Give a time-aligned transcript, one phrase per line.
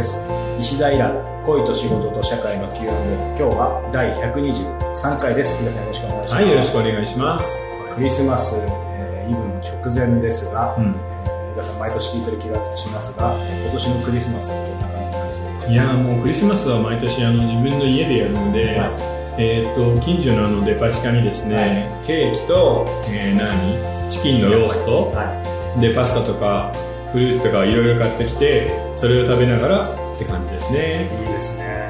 [0.00, 0.24] です。
[0.58, 1.12] 石田イラ
[1.44, 2.88] 恋と仕事と社会の Q&A
[3.36, 5.60] 今日は第123回です。
[5.60, 6.34] 皆さんよろしくお願いします。
[6.34, 7.94] はい、よろしくお願いします。
[7.94, 10.84] クリスマス、えーイブの直前ですが、うん。
[10.84, 15.72] えー皆さん毎年聞いてる気がしますがえー今年のクリスマスはどんな感じなんですか？
[15.72, 18.90] いや、もうクリスマスは毎年あの自分の家でやるので、はい。
[19.36, 24.08] えーっと、近所のあのデパ地下にですね、ケーキと、えー何？
[24.10, 26.72] チキンのロースト、はで、パスタとか、
[27.12, 31.08] フルーツとかいろいろ買ってきて、それを食べながらって感じですね。
[31.22, 31.88] いいいですね。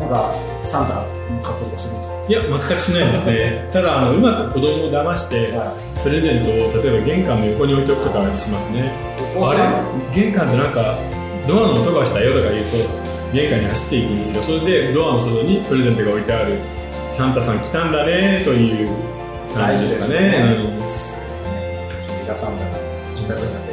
[0.00, 0.34] なんか
[0.64, 2.14] サンタ買ったりとかするんですか？
[2.28, 3.68] いや、全くしないですね。
[3.72, 5.72] ただ、あの、うまく子供を騙して、は
[6.04, 8.92] プレゼントを例えば玄関の横に置いておくとかしますね。
[9.40, 9.54] あ
[10.14, 10.22] れ？
[10.22, 10.96] 玄関でなんか
[11.48, 12.76] ドアの音がしたよとか言うと
[13.32, 14.42] 玄関に走っていくんですよ。
[14.42, 16.54] それでドアの外にプレゼントが置いてある
[17.10, 18.88] サンタさん来たんだねという
[19.54, 20.30] 感じですかね。
[20.30, 20.66] 大事す
[23.60, 23.65] うん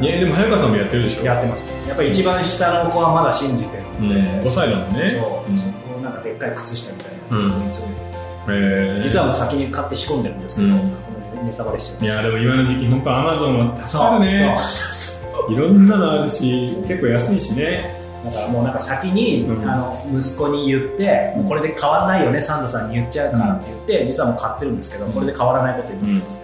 [0.00, 1.24] いやでも早川さんもやってるでしょ？
[1.24, 1.66] やってます。
[1.88, 5.10] やっぱり一番下の子はまだ信じてるうんので、5歳だもんね。
[5.10, 5.58] そう、うん。
[5.58, 8.00] そこをなんかでっかい靴下みたいなうんそこに詰めて、
[8.48, 9.02] えー。
[9.02, 11.46] 実はもう先に買って仕込んでるんですけど、うん。
[11.46, 14.56] ネタバレしちゃいやでも今の時期本当アマゾンは助かるね。
[14.68, 15.52] そう。
[15.52, 17.96] いろんなのあるし結構安いしね。
[18.24, 19.68] だからもうなんか先に、うん。
[19.68, 26.40] あの息子に言って、もうこれで変わらないよねサンタさんに言っちゃうからって言って、実はもう買ってるんですけど、これで変わらないこと言ってるんです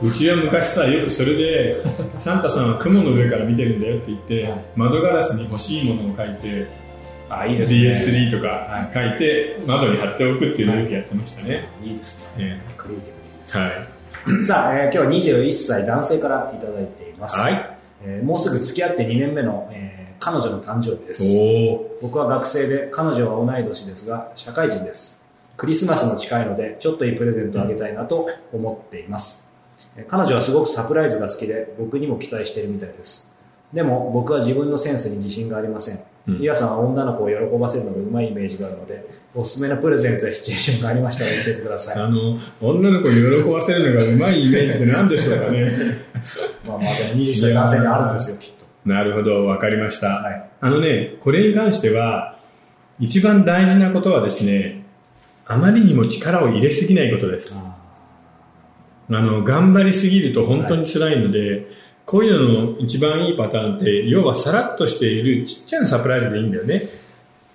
[0.00, 1.76] うちは昔さよくそれで
[2.18, 6.66] サンタさんは雲の上から見てるんだよって言って窓ガラスに欲しいものを書いて
[7.28, 7.78] あいいですね。
[8.28, 11.94] DS3 とか書いて窓に貼っておくっていうのをよくやってましたね、い。
[11.94, 12.58] いですね。
[12.58, 13.12] えクリエイテ
[13.54, 14.44] えはい。
[14.44, 14.98] さあ、えー今日
[15.30, 17.70] は21歳男性からいただいています、はい。
[18.06, 21.22] えーもうすぐ付き合って2年目の、えー彼女の誕生日です。
[22.02, 25.22] 僕は学生で彼女は同い年ですが社会人です。
[25.56, 29.46] クリスマスも近いのでちょっといいプレゼントをあげたいなと思っています。
[29.46, 29.47] え
[30.06, 33.36] 彼女はすごくサプライズが好きで僕にも期待しているみたいです。
[33.72, 36.00] でも僕は自分のセンスに自信がありません。
[36.28, 36.36] うん。
[36.40, 41.96] イヤさんは女の子を喜ばせるのがうまいイメージがあるのでおすすめのプレゼントやシチュエーションがありましたら教えてください。
[42.02, 45.72] あの女の子を喜ばせるのがうまいイメージって何でしょうかね。
[46.66, 48.88] まあまあでも21歳男性にあるんですよきっと。
[48.88, 50.44] なるほどわかりました、はい。
[50.60, 52.38] あのねこれに関しては
[52.98, 54.82] 一番大事なことはですね
[55.46, 57.54] あまりにも力を入れすぎないことです
[59.10, 61.66] あの頑張りすぎると本当に辛いので、
[62.04, 66.82] こういうのの一番いいパターンって要はさらっとしているちっちゃなサプライズでいいんだよね。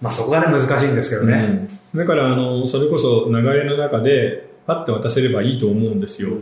[0.01, 1.99] まあそこがね難しいんですけどね、うん。
[1.99, 6.37] だからあのそれこそ流れの中でパッと渡せればいいと思うんですよ、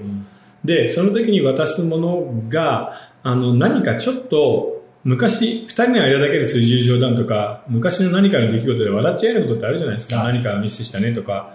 [0.63, 10.33] でその時に渡すものがあの何かちょっと昔2人の間だけで通じる冗談とか昔の何かの出来事で笑っちゃえることってあるじゃないですか、はい。
[10.33, 11.53] 何かミスしたねとか、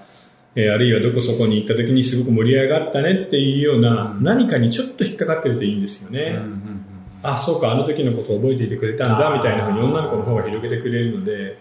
[0.57, 6.83] えーあるいはどこそこに行った時にすごく盛り上がったねっていうような、うん何かにちょっと引っかかってるといいんですよね、うんうんうん
[7.23, 11.59] あそうかあの時のことを覚えていてくれたんだみたいなふうに女の子の方が広げてくれるので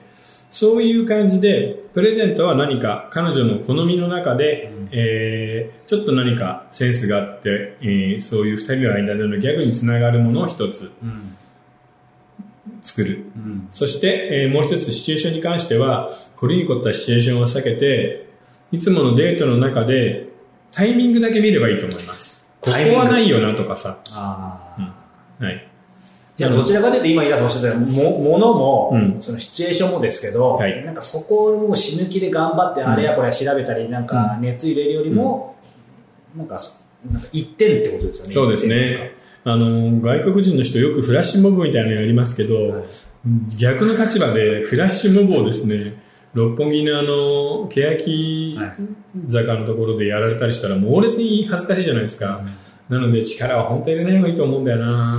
[0.51, 4.89] そういう感じでプレゼントは何か彼女の好みの中で、うん。
[4.91, 11.35] えーちょっと何かセンスがあって、えーそういう2人の間でのギャグにつながるものを一つうん。
[12.81, 13.25] 作る。
[13.35, 13.67] うん。
[13.71, 18.27] そして、えーもう一つシチュエーションに関してはこれに凝ったシチュエーションを避けて
[18.71, 20.27] いつものデートの中で
[20.71, 22.47] タイミングだけ見ればいいと思います。
[22.61, 24.75] ここはないよなとかさ、あ
[25.39, 25.67] あ、はい、
[26.35, 29.17] じゃあどちらかというと今、イラさんおっしゃったようにもものも、うん。
[29.21, 30.83] そのシチュエーションもですけど、はい。
[30.83, 35.55] なんかそこをもう死ぬ気で頑張って、あれやこれや調べたり、なんか熱入れるよりも、
[36.35, 36.73] なんかそ
[37.09, 38.33] なんか一点ってことですよね。
[38.33, 39.11] そうですね。
[39.45, 42.83] あの、外国人の人よくフラッシュモブみたいなのやりますけど、はい。
[43.57, 45.93] 逆の立場でフラッシュモブをですね、
[46.35, 48.75] 六本木のあの、欅はい
[49.31, 52.41] 坂のところでやられたりしたら猛烈に恥ずかしいじゃないですか。
[52.89, 55.17] なので力は本当に入れない方がいいと思うんだよな。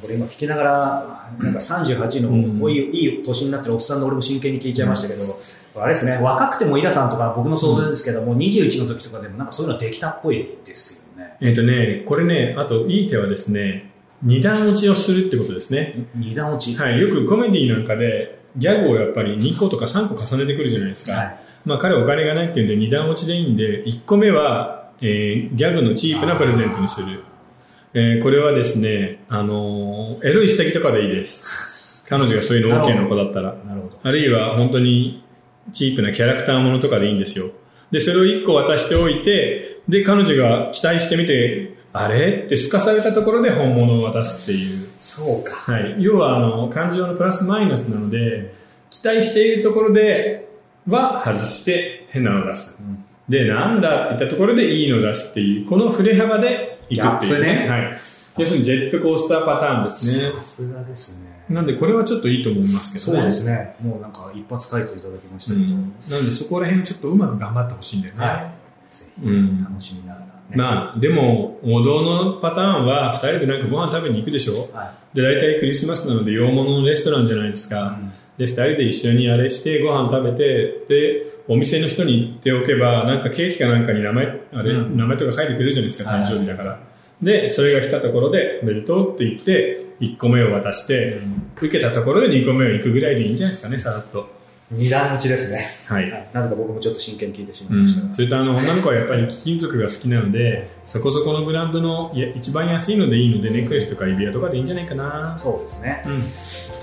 [0.00, 5.38] これ今聞きながら、なんか38の、うんもういいいい年になってるおっさんの俺も真剣に聞いちゃいましたけど、
[5.76, 11.36] あれですね、若くてもイラさんとか僕の想像ですけども、21の時とかでもなんかそういうのできたっぽいですよね。
[11.42, 13.90] えっ、とね、これね、あといい手はですね、
[14.22, 16.06] 二段落ちをするってことですね。
[16.14, 16.74] 二段落ち？
[16.76, 21.12] はい、よくコメディなんかでギャグをやっぱり2個とか3個重ねてくるじゃないですか。
[21.12, 27.22] はいまあ彼お金がないっていうんで二段落ちでいいんで、1個目は、えーギャグのチープなプレゼントにする。
[27.94, 32.02] えーこれはですね、あのーエロい指摘とかでいいです。
[32.08, 33.54] 彼女がそういうの OK の子だったら。
[33.64, 33.98] なるほど。
[34.02, 35.22] あるいは本当に
[35.72, 37.50] チープなキャラクターものとかでいいんですよ。
[37.92, 42.44] で、それを1個渡しておいて、で、彼女が期待してみて、あれ？
[42.46, 44.88] ってすかされたところで本物を渡すっていう。
[45.00, 45.72] そうか。
[45.72, 45.96] はい。
[45.98, 48.54] 要は、あの、感情のプラスマイナスなので、
[48.90, 50.48] 期待しているところで
[50.88, 52.78] は外して変なのを出す。
[52.80, 57.98] うんで、なんだって言ったところでいいのを出すっていう、この振れ幅でいくっていう、ギャップねはい。
[58.36, 60.32] 要するにジェットコースターパターンですね。
[60.38, 61.44] さすがですね。
[61.48, 63.20] なんでこれはちょっといいと思いますけどね。
[63.20, 63.76] そうですね。
[63.80, 68.26] もうなんか一発書いていただきましたけど、うん、なんでそこら辺ちょっとうまく頑張ってほしいんだよね。
[68.26, 68.94] はい。
[68.94, 70.32] ぜひ、うん楽しみながらね。
[70.56, 74.68] まあ、でも、王道のパターンは、二人でなんかご飯食べに行くでしょ？
[74.72, 77.70] はで、大体クリスマスなので洋物のレストランじゃないですい。
[77.70, 77.98] か。
[78.38, 86.78] で、二人で一緒にあれして、ご飯食べて、で、お店の人に言っておけば、なんかケーキかなんかに名前、あれ、うん名前とか書いてくれるじゃないですか、はい誕生日だから。
[87.22, 91.20] で、それが来たところで、おめでとうって言って、1個目を渡して、
[91.60, 94.41] 受けたところで2個目を行くぐらいでいいんじゃないですかね、さらっと。
[94.72, 95.68] 二段打ちですね。
[95.86, 96.10] はい。
[96.10, 96.28] はい。
[96.32, 98.14] なぜか僕もちょっと真剣に聞いてしまうんいましたが。
[98.14, 105.38] それとあの女の子はやっぱり貴金属が好きなので、そこそこのブランドのいや一番安いのでいいので、ネックレスとか指輪とかでいいんじゃないかな。
[105.42, 106.02] そうですね。
[106.06, 106.12] うん。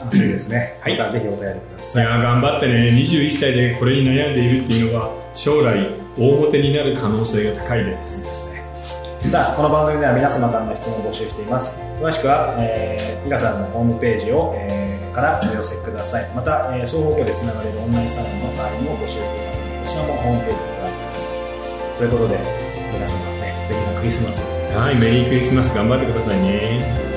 [0.05, 0.77] 楽しみですね。
[0.81, 2.05] はいまたぜひお便りくだいさい。
[2.05, 5.87] やー頑張ってね、21歳でこれに悩んでいるっていうのは、将来
[6.17, 8.21] 大モテになる可能性が高いです。
[8.23, 9.29] ですね。
[9.29, 11.77] さあ、この番組では皆様からの質問を募集しています。
[11.99, 16.29] 詳しくは、えー、皆さんのホームページを、えーからお寄せください。
[16.35, 21.39] また、えー、双方向でつながれるオンラインサロンの会員も募集していますので、こちらもホームページをご覧ください。
[21.97, 22.39] ということで、
[22.93, 24.43] 皆様ね、素敵なクリスマス
[24.75, 27.08] はい、メリークリスマス頑張ってくださいね。